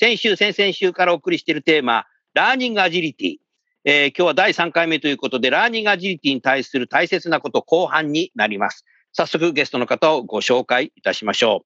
[0.00, 3.36] 先週、先々週からお送りしているテーマ、ラーニングアジリティ。
[3.84, 8.84] えー今日は第3回目ということで、ラーニングアジリティに対する大切なこと後半になります。
[9.12, 11.64] 早速、ゲストの方をご紹介いたしましょ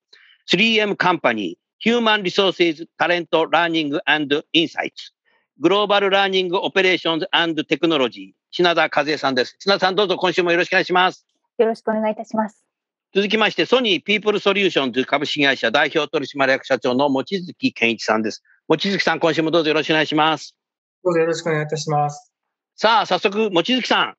[0.51, 0.57] う。
[0.57, 5.13] 3M カンパニー、Human Resources Talent Learning and Insights、
[5.61, 7.21] Global Learning Operations
[7.55, 9.57] Technology、品田和恵さんです。
[9.59, 11.27] 品田さん、どうぞ今週もよろしくお願いします。
[11.59, 12.72] よろしくお願いいたします。
[13.15, 18.43] 続きまして、ソニーピープルソリューションズ株式会社代表取締役社長の望月健一さんです。
[18.69, 20.57] 望月さん、今週もどうぞよろしくお願いします。
[21.05, 22.33] どうぞよろしくお願いいたします。
[22.75, 24.15] さあ、早速、望月さん。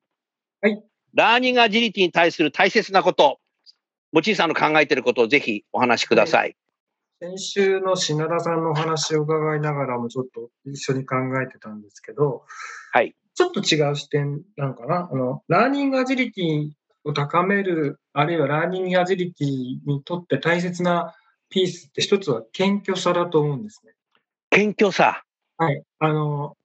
[0.60, 0.80] はい。
[1.12, 3.40] ラーニングアジリティに対する大切なこと、
[4.12, 6.54] 望月さんの考えていることをぜひお話しください。
[7.18, 12.44] 先週の品田さんのお話を伺いながらもちょっと一緒に考えてたんですけど、
[12.92, 13.16] はい。
[13.34, 15.08] ちょっと違う視点なのかな。
[15.10, 16.70] あの、ラーニングアジリティ
[17.04, 21.14] を高める、あるいはラーニングアジリティにとって大切な
[21.48, 23.92] ピースって一つは謙虚さだと思うんですね。
[24.50, 25.22] 謙虚さ。
[25.56, 25.82] はい。
[25.98, 26.56] あの、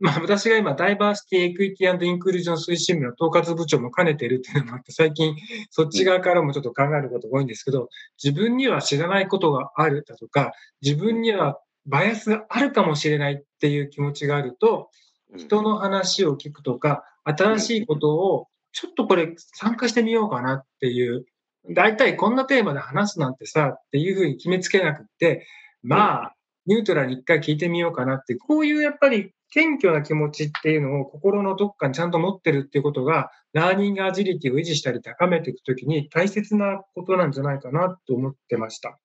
[0.00, 5.36] まあ、私が今、ダイバーシティ、エクイティインクルージョン推進部の統括部長も兼ねているっていうのもあって、最近、
[5.70, 7.88] そっち側からもちょっと考えることが多いんですけど、
[8.22, 14.90] 自分には知らないことがあるだとか、自分にはバイアスがあるかもしれないっていう気持ちがあると、
[15.36, 21.24] 人の話を聞くとか、新しいことを、ちょっとこれ参加してみようかなっていう、
[21.70, 25.46] 大体こんなテーマで話すなんてさ、っていうふうに決めつけなくって、
[25.82, 26.34] まあ、
[26.66, 38.98] ニュートラルに一回聞いてみようかなって、こういうやっぱり謙虚な気持ちっていうのを心のどっかにちゃんと持ってるっていうことが、ラーニングアジリティを維持したり高めていくときに大切なことなんじゃないかなと思ってました。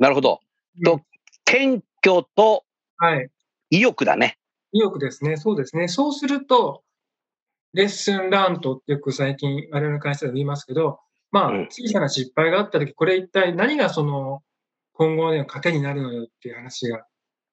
[0.00, 0.40] なるほど。
[0.84, 1.00] と、
[1.44, 2.64] 謙虚と
[2.98, 3.30] はい。
[3.70, 4.38] 意欲だね。
[4.72, 5.36] 意欲ですね。
[5.36, 5.86] そうですね。
[5.86, 6.82] そうすると、
[7.72, 10.98] レッスンラントってよく最近我々の会社でも言いますけど、
[11.30, 14.42] まあうん、小さな失敗があったとき、これ一体何がその、
[14.92, 17.04] 今後の糧になるのよっていう話が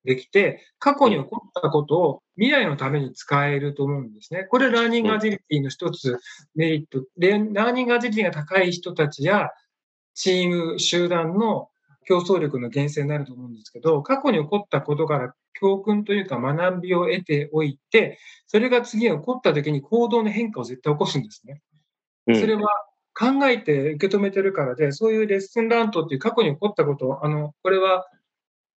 [0.05, 4.45] できて、過去に起こったことを未来のために使えると思うんですね。
[4.45, 6.19] これラーニングアジリティの一つ
[6.55, 7.05] メリット。
[7.17, 9.49] で、ラーニングアジリティが高い人たちや、
[10.13, 11.69] チーム、集団の
[12.05, 21.61] 競争力の源泉になると思うんですけど、過去に起こったことから教訓というか学びを得ておいて、それが次に起こった時に行動の変化を絶対起こすんですね。
[22.27, 22.67] うんそれは
[23.15, 28.07] 考えて受け止めてるからで、そういうレッスンラントっていう過去に起こったこと、あの、これは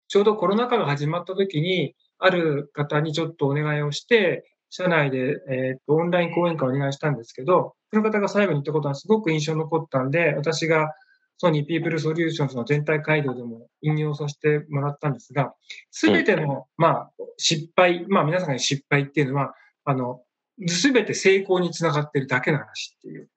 [0.09, 10.93] ちょうどコロナ禍が始まった時に、ある方にちょっとお願いをして、社内で、えーとオンライン講演会をお願いしたんですけど、その方が最後に言ったことがすごく印象に残ったんで、私が
[11.39, 15.55] ソニーピープルソリューションズの全体会議でも引用させてもらったんですが、
[15.91, 19.55] すべての、まあ、失敗、まあ皆さんが失敗っていうのは、
[19.85, 20.23] あの、
[20.67, 23.29] すべて成功につながってるだけの話っていう。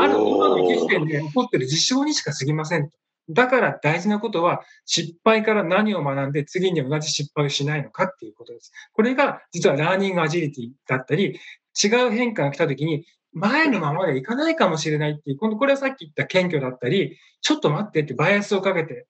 [0.00, 2.96] ある今の時点で起こってる事象にしか過ぎませんと。
[3.28, 8.72] だから大事なことは、失敗から何を学んで次に同じ失敗をしないのかっていうことです。
[8.92, 11.40] これが実はラーニングアジリティだったり、
[11.82, 13.04] 違う変化が来た時に、
[13.36, 19.06] 前のままでいかないかもしれないっていう、今度これはさっき言った謙虚だったり、ちょっと待ってってバイアスをかけて、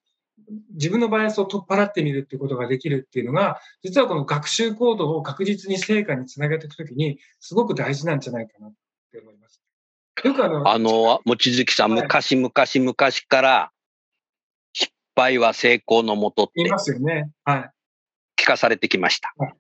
[0.75, 8.73] 自分のバイアスを取っ払ってみるっていうことができるっていうのが、実はこの学習行動を確実に成果につなげていくときに、すごく大事なんじゃないかなっ
[9.13, 9.63] て思います。
[10.25, 12.51] よくあの、あの、望月さん、はい昔々
[12.85, 13.71] 昔から、
[14.73, 17.31] 失敗は成功のもとって言いますよね。
[17.45, 17.71] はい。
[18.43, 19.55] 聞かされてきましたはい。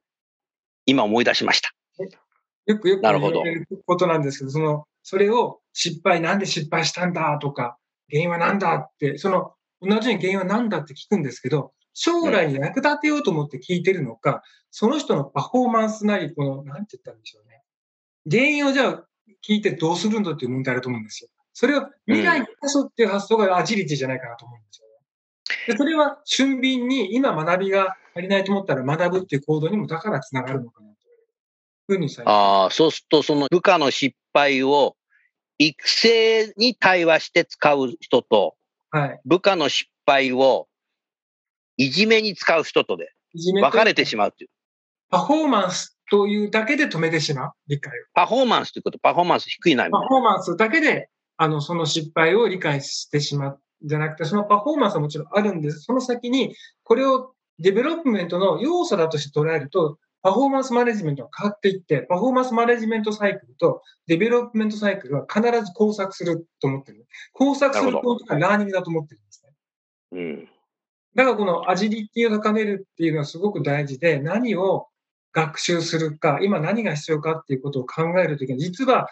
[0.86, 1.75] 今思い出しました。
[2.66, 7.78] よくよく言われることなんですけど、その、それを失敗、なんで失敗したんだとか、
[8.10, 17.62] 原因は何だって、その、同じように原因は何だって聞くんですけど、将来に役立てようと思って聞いてるのか、その人のパフォーマンスなり、この、なんて言ったんでしょうね。
[18.30, 19.04] 原因をじゃあ
[19.48, 21.30] 聞いてどうするんだっていう問題だと思うんですよ。
[21.52, 25.72] それを未来にこそっていう発想がアジリティじゃないかなと思うんですよね。
[25.72, 30.96] で、それは俊敏に今学びが足りないと思ったら学ぶっていう行動にもだから繋がるのかなと。
[31.86, 34.96] ふうにされああ、そうすると、その部下の失敗を
[35.58, 38.56] 育成に対話して使う人と、
[38.90, 39.20] はい。
[39.24, 40.68] 部下の失敗を
[41.76, 44.50] いじめに使う人とで分かれてしまうという。
[45.10, 48.04] パフォーマンスというだけで止めてしまう、理解を。
[48.14, 50.00] パフォーマンスということ、パフォーマンス低いなみたい。
[50.02, 53.60] パフォーマンスだけで、あの、その失敗を理解してしまう。
[53.82, 55.28] じゃなくて、そのパフォーマンスはもちろん。
[55.32, 55.60] あるん。
[55.60, 55.80] です。
[55.80, 67.06] その先に、これをデベロップメントの要素だとして捉えると、パフォーマンスマネジメントが変わっていって、パフォーマンスマネジメントサイクルとデベロップメントサイクルは必ず交錯すると思ってる。
[67.38, 69.52] 交錯するポイントがラーニングだと思ってるんですね。
[70.10, 70.48] うん。
[71.14, 74.88] だからこのアジリティを高めるっていうのはすごく大事で、何を
[75.32, 79.06] 学習するか、今何が必要かっていうことを考えるときに、実は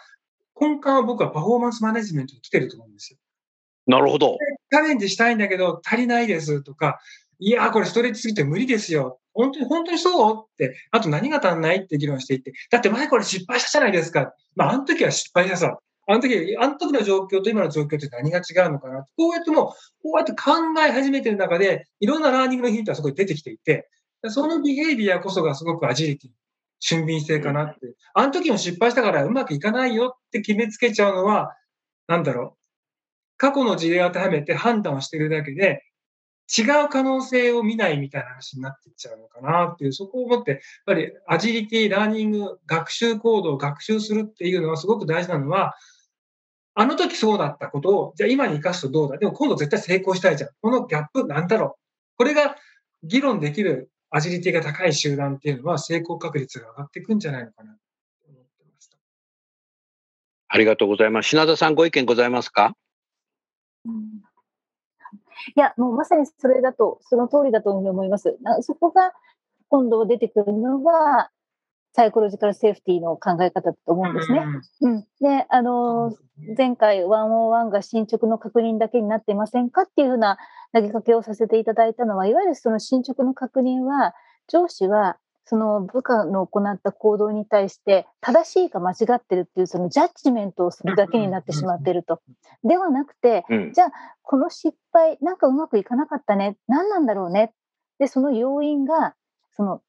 [0.59, 3.19] 根幹は僕はパフォーマンスマネジメントに来てると思うんですよ。
[3.87, 4.37] なるほど。
[4.69, 6.99] チャレンジしたいんだけど足りないですとか、
[7.39, 9.21] いやーこれストレッチすぎて無理ですよ。
[9.35, 10.35] 本当に、本当にそう？
[10.39, 11.83] って、あと何が足んない？
[11.83, 14.33] って議論していって、だって前これ失敗したじゃないですか。
[14.55, 15.77] まあ、あの時は失敗したさ。
[16.07, 19.05] あの時、あの時の状況と今の状況って何が違うのかな？
[19.17, 19.73] こうやってもう、こ
[20.13, 20.51] うやって考
[20.87, 23.89] え始めてる中で、いろんなラーニングのヒントがそこに出てきていて、
[24.27, 26.31] そのビヘイビアこそがすごくアジリティ、
[26.79, 27.95] 俊敏性かなって。
[28.13, 31.55] あの時も失敗したからうまくいかないよって決めつけちゃうのは、
[32.07, 32.57] なんだろう。
[33.37, 35.83] 過去の事例を当てはめて判断をしてるだけで、
[36.57, 45.75] 違う可能性を見ないみたいな話になっていっちゃうのかなっていう、そこを思って、やっぱりアジリティ、ラーニング、学習行動を学習するっていうのはすごく大事なのは、
[46.75, 49.17] あの時そうだったことを、じゃあ今に生かすとどうだ？
[49.17, 50.49] でも今度絶対成功したいじゃん。
[50.61, 51.81] このギャップなんだろう？
[52.17, 52.57] これが
[53.01, 57.79] 議論できるアジリティが高い集団っていうのは成功確率が上がっていくんじゃないのかなと
[58.29, 58.97] 思ってました。
[60.49, 61.29] ありがとうございます。
[61.29, 62.75] 品田さん、ご意見ございますか？
[63.85, 64.24] うん
[65.55, 68.37] いや、もうまさにそれだと、その通りだと思います。
[68.41, 69.13] なそこが
[69.69, 71.29] 今度出てくるのが、
[71.93, 74.43] サイコロジカルセーフティーの考え方だと思うんですね。
[74.81, 75.07] うん。
[75.21, 76.25] で、あのー
[76.57, 80.37] 前回101が進捗の確認だけになっていませんかっていうふうな
[80.73, 84.13] 投げかけをさせていただいたのは、いわゆるその進捗の確認は、
[84.47, 92.19] 上司はその部下の行った行動に対して正しいか間違ってるっていうそのジャッジメントをするだけになってしまっていると。
[92.63, 93.71] ではなくて、うん。
[93.71, 93.91] じゃあ
[94.23, 97.53] この失敗なんかうまくいかなかったね何なんだろうね。
[97.99, 99.13] でその要因が
[99.55, 99.81] その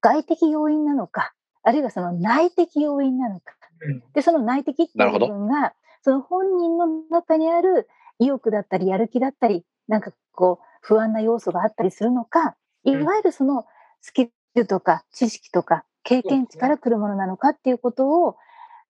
[0.00, 3.54] 外的要因なのかあるいはその内的要因なのか。
[3.82, 4.02] うん。
[4.12, 5.72] でその内的っていう部分が
[6.02, 7.88] その本人の中にある
[8.18, 13.66] 意欲だったりやる気だったりなんかこう不安な要素があったりするのかいわゆるその
[14.00, 18.36] スキルとか知識とか経験値から来るものなのかっていうことを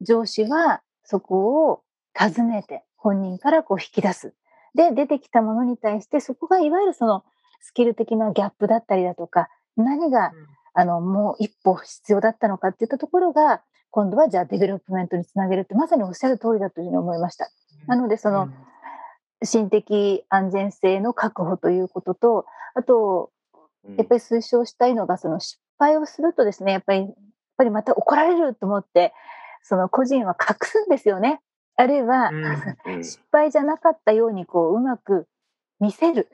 [0.01, 1.83] 上司はそこを
[2.15, 4.35] 尋ねて本人からこう引き出す。
[4.75, 7.25] で出てきたものに対してそこがいわゆるその
[7.61, 10.33] スキル的なギャップだったりだとか何が
[10.75, 17.51] あのもう一歩必要だったのかっていったところが今度はじゃあデベロップメントにつなげるってまさにおっしゃる通りだというふうに思いました。
[17.87, 18.49] なのでその
[19.43, 23.33] 心的安全性の確保ということとあと
[23.97, 27.11] やっぱり推奨したいのがその失敗をするとですねやっぱりやっ
[27.57, 29.13] ぱりまた怒られると思って
[29.63, 31.41] その個人は隠すんですよね。
[31.77, 33.05] あるいは、うんうん。
[33.05, 35.27] 失敗じゃなかったようにこううまく
[35.81, 36.29] 見せる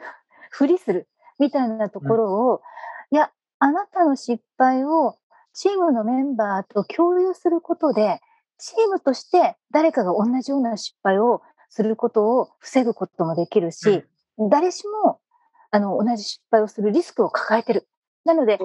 [0.50, 2.62] ふりするみたいなところを、
[3.11, 5.16] いやあなたの失敗を
[5.52, 8.21] チームのメンバーと共有することで
[8.59, 14.04] チームとして誰かが同じような失敗をすることを防ぐこともできるし、
[14.50, 15.21] 誰しも
[15.70, 17.88] あの同じ失敗をするリスクを抱えてる。
[18.25, 18.58] なので、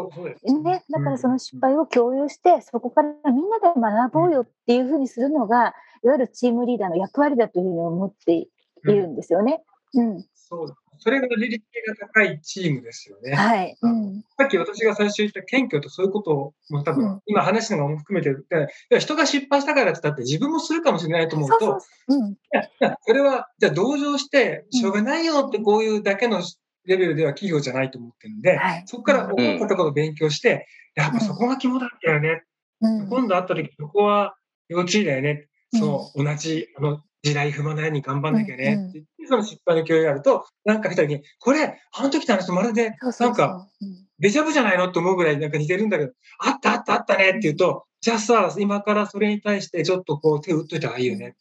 [0.63, 8.47] ね、だからその失敗を共有して、そこからみんなで学ぼうよっていうふうにするのが、いわゆるチームリーダーの役割だというふうに思ってい
[8.85, 9.63] るんですよね。
[9.93, 13.33] うん、そうだそれが利率が高いチームですよね。
[13.35, 17.21] はい、うん、さっき私が最初言った謙虚とそういうことも多分、うん。
[17.25, 18.37] 今話したのも含めて、で
[18.91, 21.79] いや人が失敗したからって言って自分もするかもしれないと思うと、そうそう
[22.09, 22.35] そう、うん、
[23.01, 26.43] それは、じゃあ同情して、しょうがないよってこういうだけの
[26.85, 28.83] レベルでは企業じゃないと思ってるんで、はい。
[28.85, 32.43] そこから思ったことを勉強して、やっぱそこが肝だったよね。
[32.81, 34.35] うん、今度会った時、そこは
[34.67, 35.47] 幼稚園だよね。
[35.73, 38.73] そう、同じ、あの、地雷踏まないように頑張んなきゃね。
[38.73, 38.97] うん。
[38.97, 44.07] うんその失敗の共有があると、なんか来た時に、これ、あの時の話とまるで、なんか、うん。
[44.19, 51.35] デジャブじゃないのって思うぐらいなんか似てるんだけど、あったあったあったねって言うと、じゃあさ、今からそれに対してちょっとこう手を打っといた方がいいよね。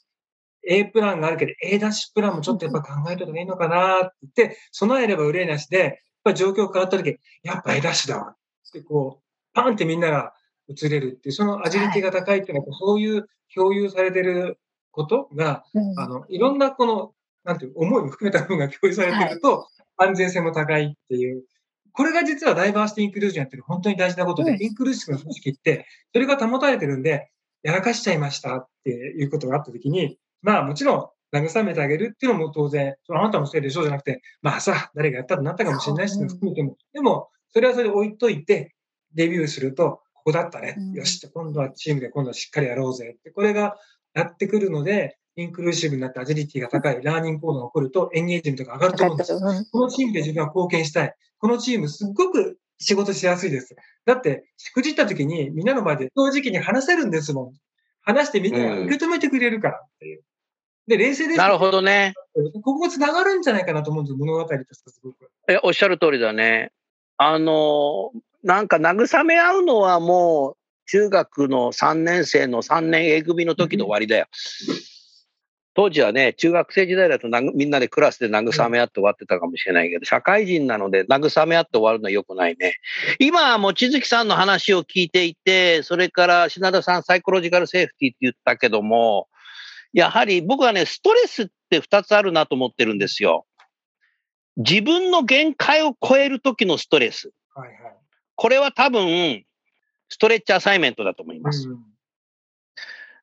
[0.66, 5.92] A プランがあるけど、A ダッシュプランもちょっとやっぱ考えといた方がいいのかなって言って、備えれば憂いなしで、やっ
[6.24, 8.36] ぱり状況変わった時、やっぱ A ダッシュだわっ
[8.72, 9.24] てこう、
[9.54, 10.32] パンってみんなが
[10.68, 14.58] 移れるっていう、そのアジリティが高いっていうのは、そういう共有されてる
[14.92, 17.12] ことが、うんあの、いろんなこの、
[17.44, 21.44] なんていう、思いも含めた部分が共有されてると、安全性も高いっていう。
[21.92, 27.30] これが実はダイバーシティインクルージョンやってる本当に大事なことで、うんインクルーシブな組織って、それが保たれてるんで、
[27.62, 38.74] やらかしちゃいましたっていうことがあったときに、まあもちろん慰めてあげるっていうのも当然、そのあなたのせいでしょうじゃなくて、まあさ、誰がやったらなったかもしれないし、含めても、でも、それはそれで置いといて、
[39.14, 40.74] デビューすると、ここだったね。
[40.76, 43.76] うんよし、今度はチームで今度はしっかりやろうぜって、これが
[44.14, 49.38] やってくるので、インクルーシブになってアジリティが高いラーニング行動が起こるとエンゲージメントが上がると思うんです
[49.70, 51.14] このチームで自分は貢献したい。
[51.38, 53.76] このチームすっごく仕事しやすいです。
[54.04, 57.52] だって、しくじった時にみんなの前で正直に話せるんですもん。
[58.02, 60.22] 話してみんなが受け止めてくれるからっていう。
[60.86, 61.38] で、冷静です。
[61.38, 62.14] なるほどね。
[62.62, 65.30] ここが繋がるんじゃないかなと思うんですよ、物語としてすごく。
[65.48, 66.72] え、おっしゃる通りだね。
[67.16, 70.56] あの、なんか慰め合うのはもう、
[70.86, 74.26] 中学の3年生の3年 A 組の時の終わりだよ。
[75.74, 82.74] 当時はね、中学生時代だとみんなでクラスで慰め合って終わってたかもしれないけど、社会人なので慰め合って終わるのは良くないね。
[83.20, 89.28] 今、望月さんの話を聞いていて、それから品田さん、サイコロジカルセーフティって言ったけども、
[89.92, 93.46] やはり僕はね、ストレスって2つあるなと思ってるんですよ。
[94.56, 97.30] 自分の限界を超える時のストレス。
[97.54, 97.96] はいはい。
[98.36, 99.44] これは多分、
[100.08, 101.68] ストレッチアサイメントだと思います。
[101.68, 101.90] うん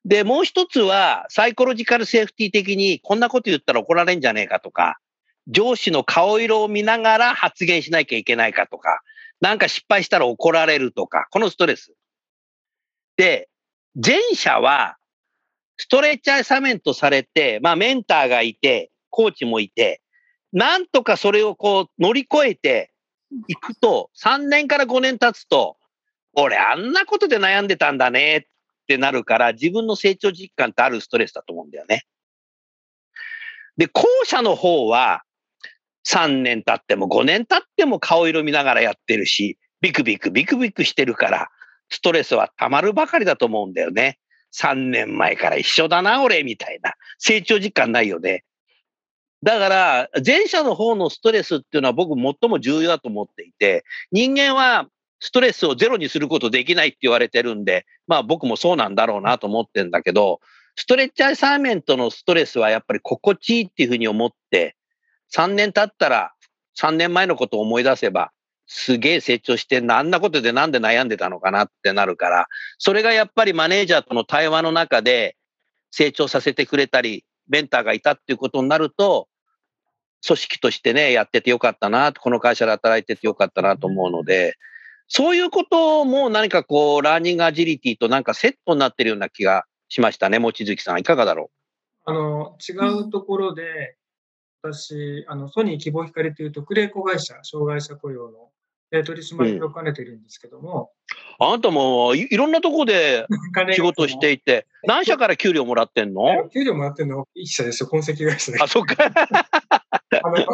[0.08, 5.00] で、もう一つは、サイコロジカルセーフティ的に、こんなこと言ったら怒られんじゃねえかとか、
[5.48, 9.02] 上司の顔色を見ながら発言しなきゃいけないかとか、
[9.42, 11.94] なんか失敗したら怒られるとか、このストレス。
[13.18, 13.50] で、
[13.96, 14.97] 前者は、
[15.77, 20.01] ストレッチアサメントされて、まあメンターがいて、コーチもいて、
[20.53, 22.91] なんとかそれをこう乗り越えて
[23.48, 25.77] いくと、3年から5年経つと、
[26.34, 28.43] 俺あんなことで悩んでたんだねっ
[28.88, 32.05] てなるから、自分の成長実感ってあるストレスだと思うんだよね。
[33.77, 35.24] で、後者の方は、
[36.07, 41.50] 3年経っても5年経っても顔色見ながらやってるし、ビクビクビクビクしてるから、
[41.89, 44.19] ストレスは溜まるばかりだと思うんだよね。
[44.60, 46.94] 3年前から一緒だな、俺、みたいな。
[47.20, 48.44] 成長実感ないよね。
[49.44, 54.88] だから、前者の方のストレスっていうのは僕最も重要だと思っていて、人間は
[55.20, 60.40] ストレスをゼロにすることできないって言われてるんで、まあ僕もそうなんだろうなと思ってんだけど、
[60.76, 64.76] ストレッチアサイメントのストレスはやっぱり心地いいっていうふうに思って、
[65.36, 66.34] 3年経ったら
[66.80, 68.32] 3年前のことを思い出せば、
[68.68, 72.48] すげえ成長してんな、あんなことでなんで悩んでたのかなってなるから、
[72.78, 75.38] それがやっぱりマネージャーとの対話の中で
[75.90, 79.30] 成長させてくれたり、メンターがいたっていうことになると、
[80.26, 84.56] 組織としてね、やっててよかったな、この会社で働いててよかったなと思うので、
[85.08, 91.00] そういうことも何かこう、ラーニングアジリティとなんかセットになってるような気がしましたね、望月さん。
[91.00, 91.52] いかがだろ
[92.06, 92.12] う？
[92.12, 92.74] あの、違
[93.06, 93.96] うところで、
[94.62, 98.50] 私、あの、ソニー希望光というと特例子会社、障害者雇用の、
[98.91, 100.91] えー取締役を兼ねてるんですけども、
[101.39, 103.27] うあなたもいいろんなとこで
[103.74, 106.48] 仕事していて、何社から給料もらってんの？
[106.50, 107.27] 給料もらってるの？
[107.36, 108.60] 一社ですよ、痕跡会社で。
[108.62, 108.96] あ、そっか。
[110.24, 110.46] あの、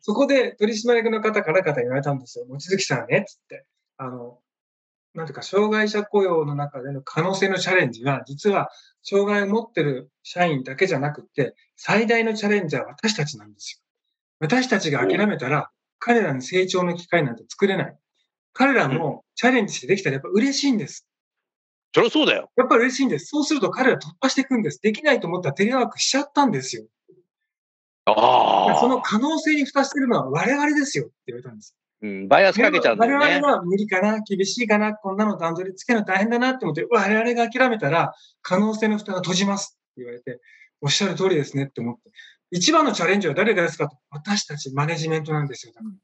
[0.00, 2.46] そこで取締役の方から方に言われたんですよ。
[2.46, 3.66] 望月さんね、つって。
[3.96, 4.38] あの、
[5.14, 8.70] なんていうか、障害者雇用の中での可能性のチャレンジは、実は、
[9.02, 13.84] 障害を持ってる社員だけじゃなくて、最大のチャレンジは私たちなんですよ。
[14.40, 15.70] 私たちが諦めたら、
[16.04, 17.96] 彼らに成長の機会なんて作れない。
[18.52, 21.06] 彼らもチャレンジしてできたらやっぱ嬉しいんです。
[21.94, 22.50] そりゃそうだよ。
[22.56, 23.26] やっぱ嬉しいんです。
[23.26, 24.80] そうすると彼ら突破していくんです。
[24.82, 26.84] できないと思ったらテレワークしちゃったんですよ。
[28.06, 29.02] あそのあ。
[29.02, 31.76] 可能性に蓋してるのは我々ですよって言われたんです。
[32.02, 33.24] うん、バイアスかけちゃうんだよね。
[33.24, 40.40] 我々は無理かな、厳しいかな、こんなの段取りつけるの大変だなって思って、我々が諦めたら可能性の蓋が閉じますって言われて、
[40.80, 42.10] おっしゃる通りですねって思って。
[42.52, 43.96] 一番のチャレンジは誰がですかと。
[44.10, 45.72] 私たちマネジメントなんですよ。
[45.74, 45.94] だから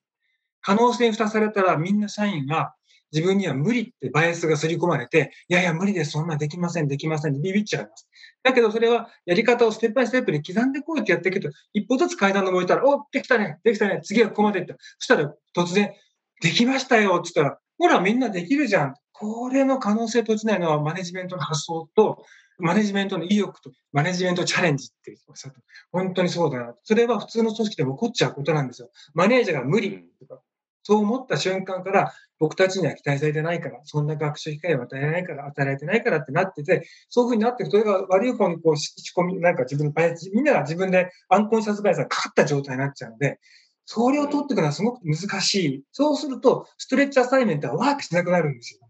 [0.63, 2.75] 可能性に蓋されたらみんな社員が
[3.13, 8.09] 自分には無理ってバイアスが刷り込まれて、いやいや無理です、そんなできません、できませんってビビっちゃいます。
[8.43, 14.75] だけどそれはやり方をステップバイステップに刻んでこうってやっていくと、一歩ずつ階段登れたら、おできたね、できたね、次はここまでいった。
[14.75, 15.93] そしたら突然、
[16.41, 18.95] できましたよって言ったら、ほらみんなできるじゃん。
[19.13, 22.25] これの可能性閉じないのはマネジメントの発想と、
[22.59, 25.61] マネジメントの意欲と、マネジメントチャレンジっておっしゃった。
[25.93, 26.75] 本当にそうだな。
[26.85, 28.91] それは普通の組織でも起こっちゃうことなんですよ。
[29.15, 30.43] マネージャーが無理とか、
[30.83, 43.39] そう思った瞬間から、僕たちには期待されてないから、そんな学習機会を与えないから、与えられてないからってなってて、そういうふうになっていくと、それが悪い方にこう仕込み、なんか自分のバイアス、みんなが自分でアンコンシャスバイアスがかかった状態になっちゃうので、
[43.85, 45.85] それを取っていくのはすごく難しい。
[45.93, 48.88] そうすると、ストレッチアサイメントはワークしなくなるんですよ。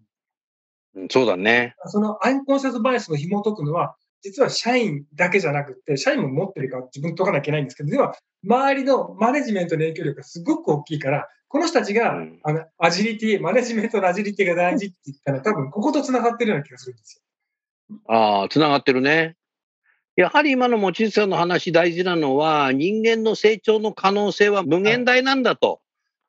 [1.02, 1.74] うんそうだね。
[1.86, 8.14] そのアンコンシャスバイアスを紐解くのは、実は社員だけじゃなくて、社員も持ってるから自分解かなきゃいけないんですけど、では、
[8.44, 17.22] 周りのマネジメントの影響力がすごく大きいから、この人たちが、うんあの、アジリティ、マネジメントのアジリティが大事って言ったら、多分ここと繋がってるような気がするんです
[18.06, 19.36] ああ、つながってるね。
[20.16, 25.80] やはり今の望月さんの話大事なのは、人間の成長の可能性は無限大なんだと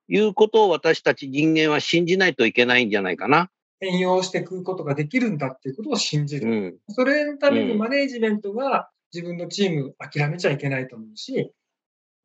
[0.08, 3.50] いうことを私たち人間は信じないといけないんじゃないかな。
[3.88, 3.92] よ。
[3.92, 6.56] 変容していくことができるんだっていうことを信じうる。
[6.72, 6.76] ん。
[6.90, 11.54] それのためにうんマネジメントが自分のチーム諦めちゃいけないと思うし、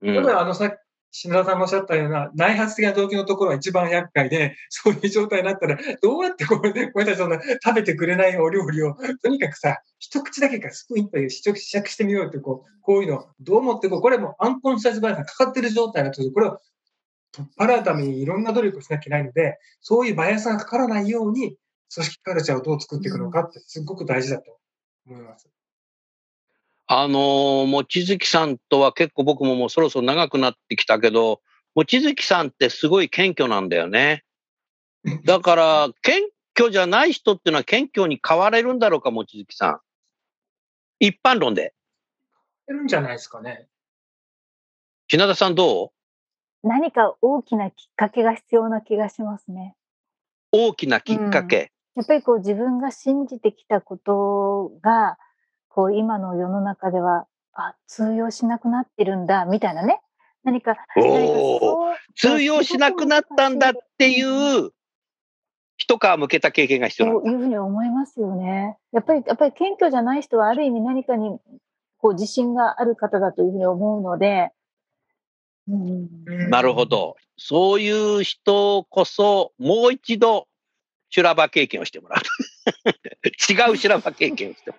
[0.03, 0.85] うんただあのさっき
[1.17, 16.59] 品田さんがおっしゃったような内発的な動機のところは一番厄介で、そういう状態になったら、どうやってこれで、これたちそんな食べてくれないお料理を、 とにかくさ、一口だけかスプーン一杯試食試着してみようって、こう、こういうの、どう思ってこう、これもアンコンシャスバイアスがかかってる状態だと、これを
[17.35, 21.57] 取っ払うためにいろんな努力をしなきゃいけないので、そういうバイアスがかからないように、
[21.93, 24.59] 組織カルチャーをどう作っていくのかってすごく大事だと
[25.07, 25.49] 思います。
[26.87, 31.41] あのー、望月さんとは結構僕ももうそろそろ長くなってきたけど、
[31.75, 34.25] 望月さんってすごい謙虚なんだよね。
[35.25, 36.23] だから、謙
[36.57, 39.81] 虚じゃない人っていうのは謙虚に変われるんだろうか、望月さん。
[41.01, 41.63] 一般論で。
[41.63, 41.73] やっ
[42.67, 43.67] てるんじゃないですかね。
[45.09, 46.04] 品田さんどう？
[46.65, 49.77] 何か大きなきっかけが必要な気がしますね。
[50.51, 51.71] 大きなきっかけ。
[51.95, 55.19] やっぱりこう自分が信じてきたことが、
[55.69, 60.01] こう今の世の中では、あ、通用しなくなってるんだ、みたいなね。
[60.43, 60.77] 何か、
[62.17, 64.71] 通用しなくなったんだっていう、
[65.77, 67.31] 一皮向けた経験が必要なんだ。
[67.31, 68.79] そういうふうに思いますよね。
[68.93, 71.39] やっぱり、やっぱり謙虚じゃない人はある意味何かに
[71.99, 74.51] こう自信がある方だというふうに思うので、うん、
[75.67, 76.87] なるほ。
[76.87, 77.17] ど。
[77.37, 77.91] そうい
[78.21, 80.47] う人こそ、もう一度、
[81.11, 82.91] 修羅場経験をしてもらう。
[83.53, 84.77] 違う修羅場経験をしても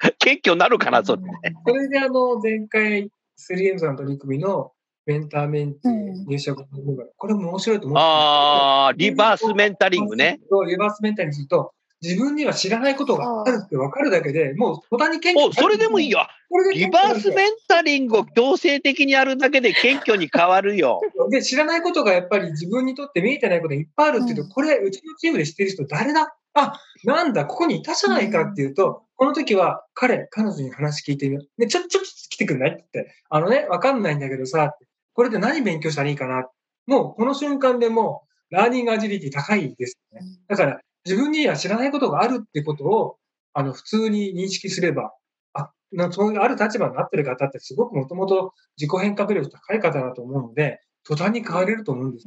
[0.00, 0.14] らう。
[0.18, 1.22] 謙虚になるかな、それ。
[1.66, 4.72] それであの、前回、3M さんの取り組みの
[5.06, 5.88] メンターメンテ
[6.26, 10.40] 入社後の部分これも面白いと思ってああ、リバースメンタリングね。。
[10.66, 16.26] リバースメンタリングすると、自分には知らないことがあるって分かるだけで、もう途端に謙虚お、それでもいいよ。
[16.50, 21.00] これでリバースメンタリングを強制的にやるだけで謙虚に変わるよ。
[21.30, 26.36] で、知らないことがやっぱり自分にとって見えてないことがいっぱいあるっていうと、うんこれ、うちのチームで知ってる人誰だ？
[26.54, 31.60] あ、なんだ、ここにいたじゃないかっていうと、この時は彼、彼女に話聞いてみよう。
[31.60, 32.70] ね、ちょ、ちょっと来てくんない？
[32.70, 34.74] って言って、あのね、わかんないんだけどさ、
[35.14, 36.48] これで何勉強したらいいかな？
[36.86, 40.26] もう、この瞬間でもう、ラーニングアジリティ高いですよね。
[40.46, 43.16] だから、自分には知らないことがあるってことを、
[43.54, 45.14] あの、普通に認識すれば、
[45.54, 52.26] あ、なそういうある立場になってる方ってすごくもともと自己変革力高い方だと思うので、途端に変われると思うんです。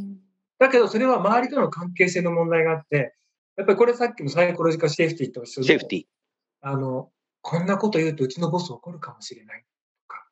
[0.57, 3.15] だけど、それは周りとの関係性の問題があって、
[3.57, 6.03] やっぱりこれさっきのサイコロジカルセーフティと一緒で、セーフティー。
[6.61, 7.09] あの、
[7.41, 10.25] こんなこと言うとうちのボス怒るかもしれないとか、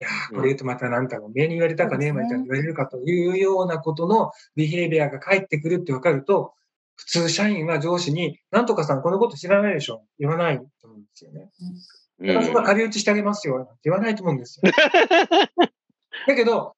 [0.00, 6.54] いやーこれ言うとまたなんかも目に言われたかねえまいたに言われるかというようなことのビヘイビアが返ってくるって分かると、
[6.98, 11.50] 普通社員は上司に、なんとかさんこのこと知らないでしょ言わないと思うんですよね。
[11.60, 13.68] うん私は仮打ちしてあげますよ。
[13.84, 14.72] 言わないと思うんですよ。
[16.26, 16.74] だけど。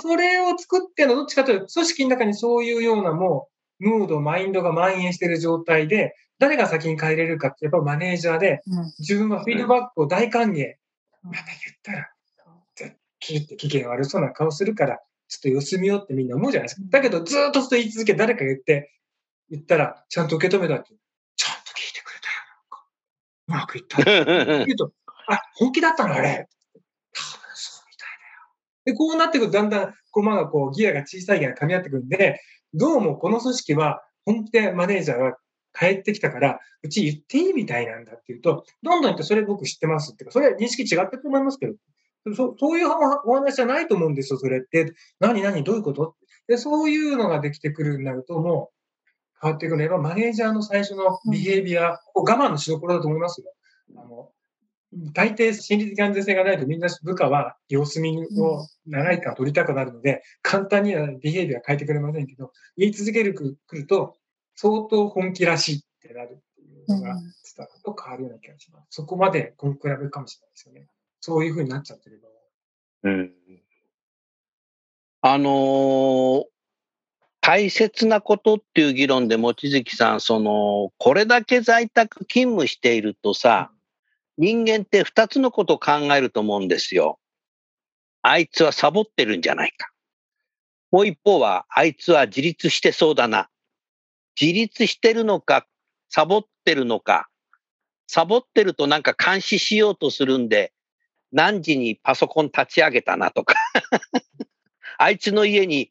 [0.00, 3.48] それを作ってるのどっちかというと、組織の中にそういうようなも
[3.80, 10.64] う、ムード、マインドが蔓延している状態で、誰が先に変えれるかって、やっぱマネージャーで、うん自分はフィードバックを大歓迎。
[10.64, 10.68] う
[11.28, 12.08] んまた言ったら、
[13.18, 16.86] キーって機嫌悪そうな顔するから、ちょっと様子見ようってみんな思うじゃないですか。
[16.90, 18.92] だけど、ずーっとずっと言い続け、誰かが言って、
[19.50, 20.90] 言ったら、ちゃんと受け止めたって、
[21.36, 22.34] ちゃんと聞いてくれたよ。
[23.48, 24.02] うまくいった。
[24.66, 24.92] 言うと、
[25.28, 26.48] あ、本気だったのあれ。
[27.14, 28.44] 多分そうみたいだよ。
[28.84, 32.40] で、こうなってくると、だんだん駒がこう、ギアが小さいギアが噛み合ってくるんで、
[32.74, 35.38] どうもこの組織は、本気でマネージャーが
[35.78, 41.74] 帰ってきたから、うち言っていいみたいなんだっていうと、どんどん言ってそれ僕知ってますっていうか、それは認識違ってると思いますけど、
[42.34, 44.92] そそういうお話じゃないと思うんですよ、それって。
[45.18, 46.16] 何何どういうこと？
[46.46, 48.77] で、そういうのができてくるようになると、もう
[49.40, 53.52] 変わってくれば、マネージャーの最初のビヘイビア、ここ我慢のしどころだと思いますよ。
[53.96, 54.30] あの
[55.12, 64.16] 大抵心理的安全性がないとみんな部下は様子見を長い時間取りたくなるので、簡単にはビヘイビア変えてくれませんけど、言い続けるくると、
[64.56, 67.22] 相当本気らしいってなるっていうのが伝
[67.58, 68.86] わると変わるような気がします。
[68.90, 70.88] そこまでこん比べかもしれないですよね。
[71.20, 72.28] そういうふうになっちゃってれば。
[73.04, 73.32] うん
[75.20, 76.44] あのー
[77.48, 83.70] 大切なことっていう議論で望月さん、その、これだけ在宅勤務しているとさ、
[84.36, 87.18] 人間って二つのことを考えると思うんですよ。
[88.20, 89.88] あいつはサボってるんじゃないか。
[90.90, 93.48] もう一方は、あいつは自立してそうだな。
[94.38, 95.66] 自立してるのか、
[96.10, 97.30] サボってるのか。
[98.08, 100.74] サボってるとなんか監視しようとするんで、
[101.32, 103.54] 何時にパソコン立ち上げたなとか。
[104.98, 105.90] あいつの家に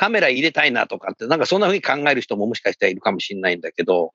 [0.00, 4.12] カメラ入れたいなとかって、なんかそんな風に考える人ももしかしたらいるかもしれないんだけど、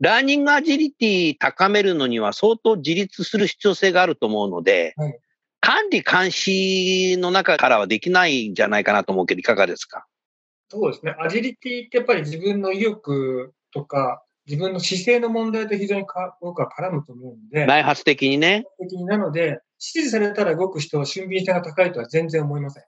[0.00, 5.18] ラーニングアジリティ高めるのには相当自立する必要性があると思うので、はい
[5.62, 10.06] 管理監視の中からはできないんじゃないかなと思うけど、いかがですか？
[10.70, 11.14] そうですね。
[11.20, 18.64] アジリティってやっぱり自分の意欲とか、自分の姿勢の問題と非常にか僕は絡むと思うので、内発的にね。
[18.80, 22.84] 的になので、指示されたら動く人は俊敏性が高いとは全然思いません。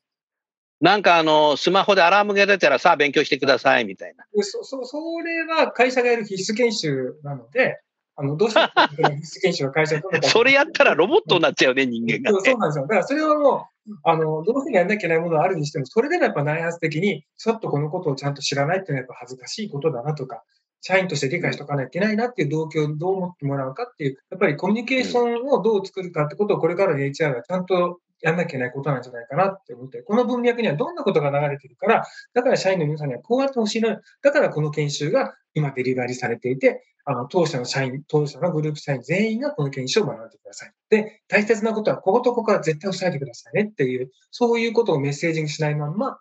[0.83, 4.25] なんかあの、スマホでアラームが出たらさあ勉強してくださいみたいな。
[4.35, 7.81] でそそそれは会社がやる必須研修なので、
[8.16, 12.51] あのどうしても必須研修は会社がそれやったらロボットになっちゃうね、人間がね。
[12.51, 12.83] そうなんですよ。
[12.83, 20.42] だからそれはもう、あの、どうしてもやんなきゃいけないものはあるにしても、それでもやっぱ内発的に、ちょっとこのことをちゃんと知らないっていうのはやっぱ恥ずかしいことだなとか、
[20.81, 40.72] 社員として理解しとかなきゃいけないなっていう動機をどう思ってもらうかっていう、やっぱりコミュニケーションをどう作るかってことをこれからの HR がちゃんとやんなきゃいけないことなんじゃないかなって思って、この文脈にはどんなことが流れてるから、だから社員の皆さんにはこうやってほしいな、だからこの研修が今デリバリーされていて、あの、当社の社員、当社のグループ社員全員がこの研修を学んでください。
[40.88, 46.18] で、大切なことはこことここは絶対押さえてくださいねっていう、そういうことをメッセージングしないまんま、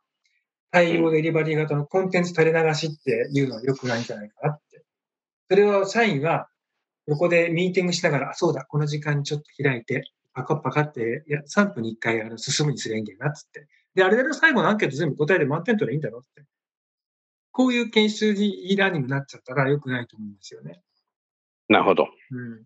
[0.72, 4.84] 対応デリバリー型のコンテンツ垂れ流しっていうのは良くないんじゃないかなって。
[5.50, 6.48] それは社員は
[7.08, 10.04] 横でミーティングしながら、あ、そうだ、この時間にちょっと開いて、
[10.34, 13.68] パカッパカって、いや、3分に1回あの進むにする演技なっつって。
[13.96, 16.48] で、あれだけ最後のアンケート全部答えで満点取ればいいんだろうって。
[17.52, 20.82] こういう研修に e ラーニングになっちゃったら良くないと思うんですよね。
[21.68, 22.08] なるほど。
[22.32, 22.64] うん。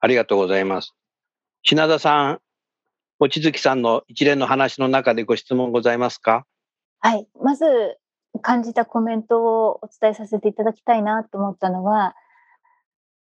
[0.00, 0.94] ありがとうございます。
[1.62, 2.40] 品田さん、
[3.20, 6.44] 望月さんの一連の話の中でご質問ございますか？
[6.98, 7.28] はい。
[7.40, 7.64] まず
[8.40, 12.21] 感じたコメントをお伝えさせていただきたいなと思ったのは、はい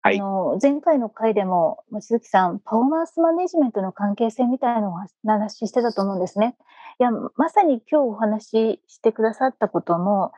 [0.02, 6.56] あの前回の回でも望月さん、パフォーマンスマネジメントの関係性みたいなのを話してたと思うんですね。
[6.98, 10.32] いや、まさに今日お話ししてくださったことも、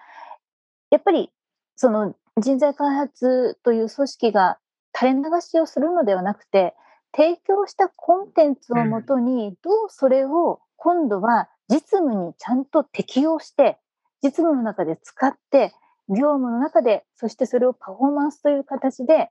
[0.91, 1.31] やっぱり
[1.77, 4.59] その人材開発という組織が
[4.97, 6.75] 垂れ流しをするのではなくて、
[7.15, 13.79] 提供したコンテンツをもとに、どうそれを今度は実務にちゃんと適用して、
[14.25, 15.73] 実務の中で使って、
[16.09, 19.31] 業務の中で、そしてそれをパフォーマンスという形で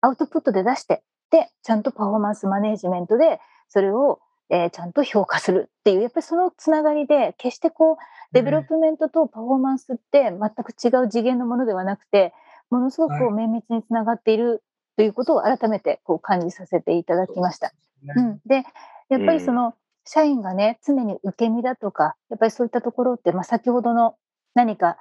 [0.00, 7.96] アウトプットで出して、で、ちゃんとパフォーマンスマネジメントでそれを、えーちゃんと評価するっていう、やっぱりそのつながりで、決してこう、
[8.32, 12.32] development とパフォーマンスって全く違う次元のものではなくて、
[12.70, 14.62] ものすごくこう綿密につながっている
[14.96, 17.72] ということを改めてこう感じさせていただきました。
[18.16, 18.64] うん、で、
[19.08, 24.14] やっぱりその、社員がね、常に受け身だとか、やっぱりそういったところって、まあ、先ほどの
[24.54, 24.96] 何か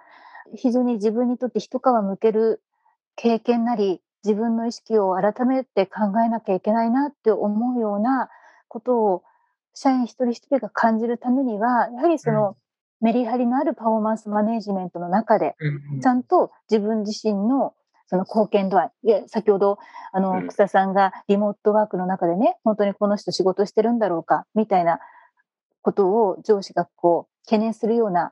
[0.55, 2.62] 非常に自分にとって一皮向ける
[3.15, 8.29] 経験なり、自分の意識を改めて考えなきゃいけないなって思うような
[8.67, 9.23] ことを
[9.73, 12.57] 社員一人一人が感じるためには、やはりその
[13.01, 15.55] メリハリのあるパフォーマンスマネジメントの中で、
[16.01, 17.73] ちゃんと自分自身の
[18.07, 18.91] その貢献度合い。
[19.03, 19.77] いや、先ほど、
[20.11, 24.99] あの、うん草田さんがリモートワークの中でね、本当にこの人仕事してるんだろうか、みたいな
[25.81, 28.31] ことを上司がこう、懸念するような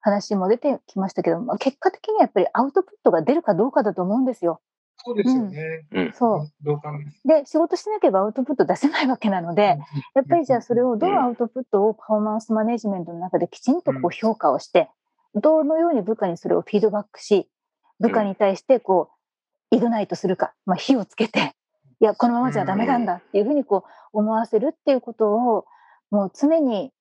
[0.00, 4.60] 話も出てきましたけど、まあ、結果的にはやっぱりアウトプットが出るかどうかだと思うんですよ。
[5.04, 5.86] そうですよね。
[5.92, 6.12] うん。
[6.12, 6.48] そう。
[7.24, 9.78] で仕事しなければアウトプット出せないわけなので、
[10.14, 14.90] やっぱりじゃあそれをどうアウトプットをパフォーマンスマネジメントの中できちんとこう評価をして、
[15.34, 17.48] どのように部下にそれをフィードバックし、
[18.00, 19.10] 部下に対してこ
[19.70, 21.52] う、イグナイトするか、まあ、火をつけて、
[22.00, 25.66] いや、このままじゃダメなんだっていうふうにこう思わせるっていうことを、
[26.10, 26.92] もう常に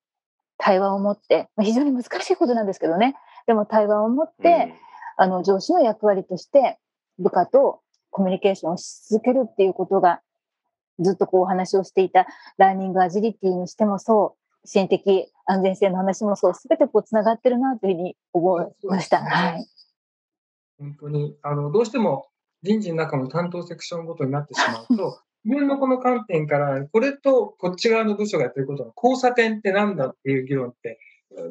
[0.57, 4.73] 対話を持って、まあ、非常に難しいことなんですけどね、でも対話を持って、
[5.17, 6.77] あの上司の役割として
[7.17, 7.81] 部下と
[8.17, 10.21] コミュニケーションをし続けるっていうことが
[10.97, 12.25] ずっとこうお話をしていた
[12.57, 19.21] ラーニングアジリティにしてもそう心的安全性の話もそう全てこうつながってるなというふうに思いました。
[19.21, 19.67] ねはい。
[20.79, 22.27] 本当に、あの、どうしても
[22.63, 30.99] 人事の中の担当セクションごとになってしまうと、 自分のこの観点から、これとこっち側の部署がやってることの交差点ってなんだっていう議論って、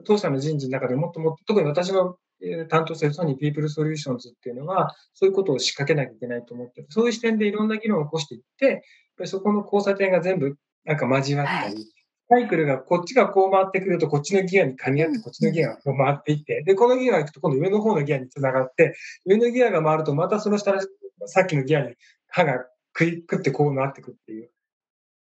[0.05, 2.26] 当社の人事の中でもっともっと、特に私のえー
[2.69, 8.81] 担当しているソニーピープルソリューションズっていうのは、そういうことを仕掛けなきゃいけないと思ってる、そういう視点でいろんな議論を起こしていって、やっ
[9.19, 11.87] ぱりそこの交差点が全部なんか交わったり、
[12.29, 20.81] サイクルがこっちがこう回ってくると、こっちのギアに噛み合って、こっちのギアがこう回っていって、で、このギアが行くと今度上の方のギアにつながって、上のギアが回ると、またその下の、
[21.27, 21.95] さっきのギアに
[22.29, 22.67] 歯が
[22.99, 24.51] 食い食ってこうなってくっていう。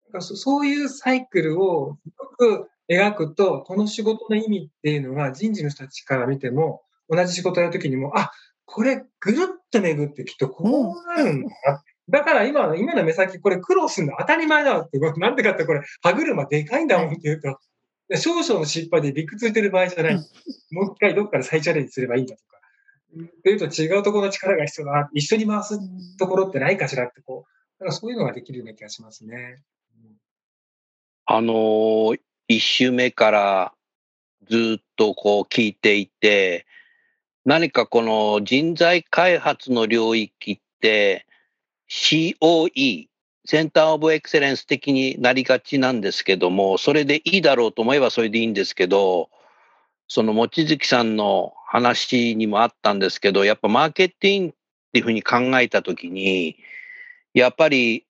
[0.08, 1.98] だからそそういうサイクルをよ
[2.38, 8.32] く描くと、この仕事の意味っていうのが人事の人たちから見ても、同じ仕事をやるときにも、あ、
[8.65, 11.84] これぐるっと巡ってきっとこうなるんだな。
[12.10, 14.97] だから今の、今の目先、これ苦労するの当たり前だわって。
[15.19, 17.60] なんでかってこれ、歯車でかいんだもんって言うと、
[18.08, 20.15] で少々の失敗でびくついてる場合じゃない。
[20.71, 22.60] もう一回どっかで再チャレンジすればいいんだとか。
[23.43, 25.10] というと違うところの力が必要だな。
[25.13, 25.80] 一緒に回す
[26.17, 27.45] ところってないかしらってこ
[27.80, 29.62] う、なんかそういうのができるような気がしますね。
[31.26, 33.74] あのー一週目から
[34.50, 36.65] ずっとこう聞いていて、
[37.43, 41.25] 何かこの人材開発の領域って
[41.89, 43.08] COE、
[43.45, 49.30] センターオブエクセレンス的になりがちなんですけども、それでいいだろうと思えばそれでいいんですけど、
[50.08, 54.54] その望月さんの話にもあったんですけど、やっぱマーケティングっ
[54.93, 56.58] ていうふうに考えたときに、
[57.34, 58.06] やっぱり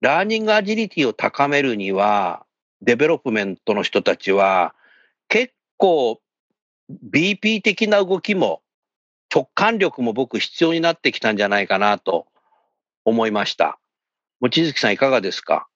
[0.00, 2.46] learning agility を高めるには、
[2.80, 4.74] development の人たちは
[5.28, 6.20] 結構
[6.90, 8.62] BP 的な動きも
[9.34, 12.26] 直感力も僕必要になってきたんじゃないかなと
[13.04, 13.78] 思いました。
[14.40, 15.66] 望月さんいかがですか？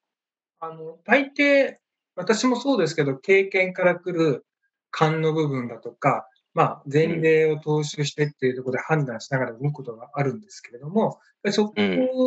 [0.61, 1.77] あの、大抵、
[2.17, 4.45] 私もそうですけど、経験から来る
[4.91, 11.75] 勘の部分だとか、まあ、前例を踏襲してっていうところで判断しながら動くことがあるんですけれども、そこ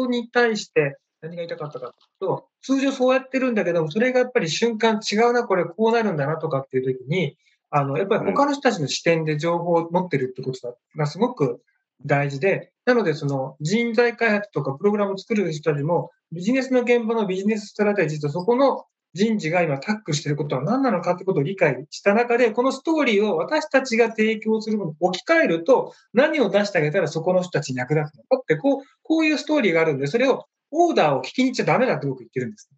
[0.08, 7.38] に対して何が言いたかったかというと、通常そうやってるんだけども、それがやっぱり瞬間違うな、これこうなるんだなとかっていう時に、
[7.72, 11.62] あの、やっぱり他の人たちの視点で情報を持ってるってことがすごく
[12.06, 32.70] 大事で、なのでその人材開発とかプログラムを作る人たちも、ビジネスの現場のビジネスストラテジーとそこの人事が今タッグしていることは何なのかってことを理解した中で、このストーリーを私たちが提供するものに置き換えると、何を出してあげたらそこの人たちに役立つのかって、こう、こういうストーリーがあるんで、それをオーダーを聞きに行っちゃダメだって僕言ってるんです。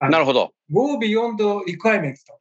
[0.00, 0.52] なるほど。
[0.70, 2.38] go beyond requirements と。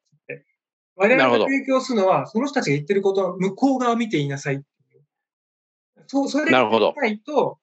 [0.97, 5.03] 我々が提供するのは、その人たちが言ってることの向こう側を見て言いなさいっていう。
[6.07, 6.93] そう、それなるほど。
[6.97, 7.59] ないと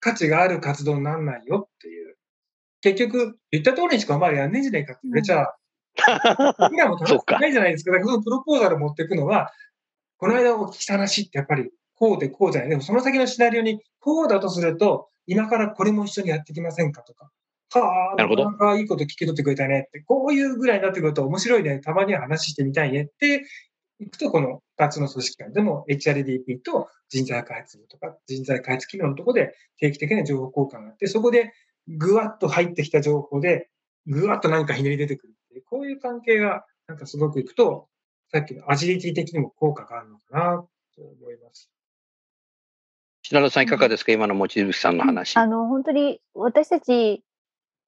[0.00, 2.16] 価値がある活動にならないよっていう。
[2.80, 5.46] 結局、言った通りにしかお前らやんねえじゃねえかって言われちゃ、
[6.58, 7.90] 僕らも楽しく ないじゃないですか。
[7.90, 9.52] だからそのプロポーザルを持っていくのは、
[10.18, 12.70] この間お聞きした話ってやっぱりこうでこうじゃない。
[12.70, 17.30] でもその先のシナリオにこうだとすると、今からこれも一緒にやってきませんかとか。
[17.70, 23.44] はあ、なるほどなかなかいいこと聞き取ってくれたねって、こういうぐらいになってくると面白いね、たまには話してみたいねって
[24.00, 31.52] いくと、この2つの組織間でも HRDP と人材開発部とか人材開発機能のところで定期的な情報交換があって、そこで
[31.88, 33.68] ぐわっと入ってきた情報で、
[34.06, 37.88] ぐわっと何かひねり出てくるっていう、こういう関係がなんかすごくいくと、
[38.30, 41.70] さっきのアジリティ的にも効果があるのかなと思います。
[43.22, 45.36] 品田さんいかがですか、今の望月さんの話。
[45.36, 47.22] あの、本当に私たち、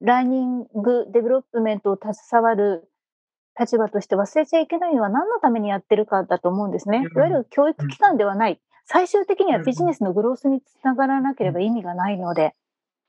[0.01, 2.89] learning、development を携わる
[3.59, 7.03] 立場として忘れちゃいけないのは何のためにやってるかだと思うんですね。
[7.15, 8.59] いわゆる教育機関ではない。
[8.85, 12.55] 最終的にはビジネスの growth につながらなければ意味がないので。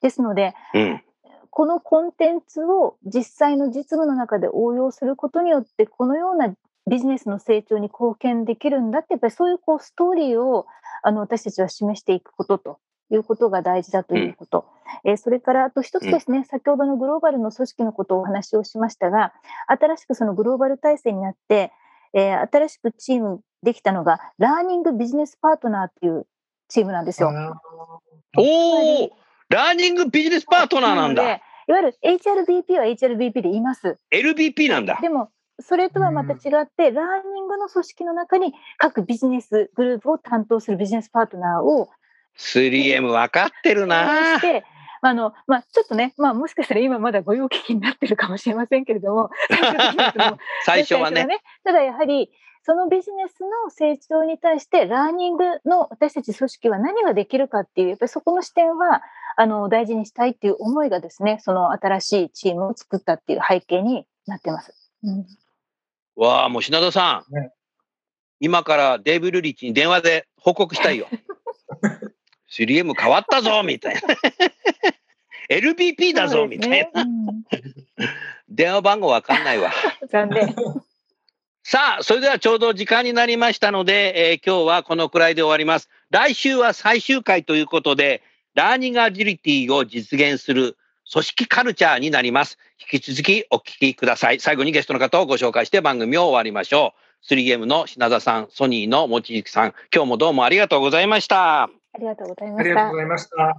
[0.02, 1.02] ですので、うん、
[1.50, 6.52] このコンテンツを実際の実務の中で応用することによって、このような
[6.90, 10.66] ビジネスの成長に貢献できるんだって、やっぱりそういうこうストーリーを
[11.02, 12.78] あの私たちは示していくことと
[13.14, 14.66] いうことが大事だということ。
[15.04, 19.32] うん、えー、それからあと一つですね、うん、先ほどのグローバルの組織のことをお話をしましたが、
[19.66, 21.72] 新しくそのグローバル体制になって、
[22.14, 26.26] えー、新しくチームできたのが、ラーニングビジネスパートナーっていう
[26.68, 27.30] チームなんですよ。
[28.36, 29.10] おお
[29.48, 31.22] ラーニングビジネスパートナーなんだ。
[31.68, 33.98] いわゆる HRBP は HRBP で言います。
[34.10, 34.98] LBP なんだ。
[35.00, 41.88] でも、それとはまた違って、ラーニングの組織の中に各ビジネスグループを担当するビジネスパートナーを
[42.38, 44.64] 3M 分かってるなして
[45.04, 49.30] あの、まあ、ちょっとね、まあ、もしかしたら今まだ御用聞きになってるかもしれませんけれども、
[50.64, 51.24] 最初はね。
[51.26, 52.30] ねただやはり、
[52.64, 59.02] そのビジネスの成長に対して、ラーニングの私たち組織は何ができるかっていう、やっぱりそこの視点は、
[59.36, 64.72] あの、大事にしたいっていう思いがですね、その新しいチームを作ったっていう背景になってます。
[65.02, 65.26] うん、
[66.14, 67.50] わあ、もう品田さん、ね、
[68.38, 71.08] 今からデーブ・ルリッチに電話で報告したいよ。
[72.52, 74.00] 3M 変わったぞ みたいな。
[75.48, 77.02] LBP だぞ、みたいな。
[77.02, 77.44] うん、
[78.48, 79.72] 電話番号わかんないわ。
[80.08, 80.54] 残念。
[81.64, 85.88] さあ、それではちょうど時間になりましたので、えー、今日はこのくらいで終わります。
[86.10, 88.22] 来週は最終回ということで、
[88.54, 90.76] ラーニングアジリティを実現する
[91.10, 92.58] 組織カルチャーになります。
[92.92, 94.40] 引き続きお聞きください。
[94.40, 97.34] 最後にゲストの方をご紹介して番組を終わりましょう。
[97.34, 101.81] 3M の品田さん、ソニーの望月さん、今日もどうもありがとうございました。
[101.94, 102.60] ありがとうございました。
[102.60, 103.56] ありがとうございました。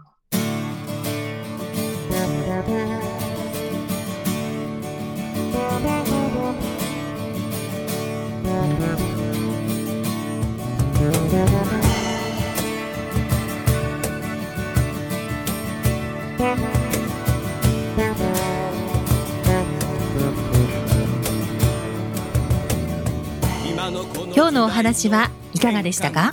[24.36, 26.32] 今日のお話はいかがでしたか？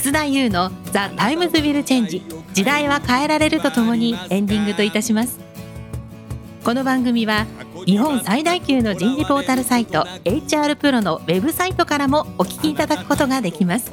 [0.00, 2.22] 楠田優の「The Times Will Change
[2.54, 5.38] 時代は変えられる」とともにエンディングといたします。
[6.64, 7.46] この番組は
[7.84, 13.92] 日本最大級の人事ポータルサイト HR プロのウェブサイトからもお聞きいただくことができます。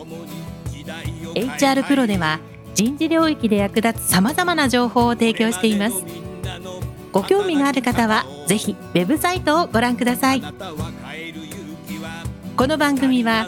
[1.35, 2.39] HR プロでは
[2.73, 6.05] 人事領域で役立つさまざまな情報を提供しています。
[7.11, 10.41] ご興味がある方はぜひウェブサイトをご覧ください。
[12.55, 13.47] この番組は